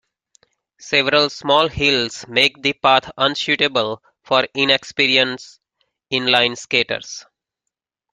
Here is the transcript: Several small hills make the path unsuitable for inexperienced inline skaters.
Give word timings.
Several 0.79 1.29
small 1.29 1.69
hills 1.69 2.25
make 2.27 2.63
the 2.63 2.73
path 2.73 3.11
unsuitable 3.19 4.01
for 4.23 4.47
inexperienced 4.55 5.59
inline 6.11 6.57
skaters. 6.57 7.23